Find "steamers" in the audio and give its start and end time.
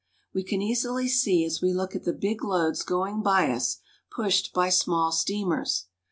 5.11-5.85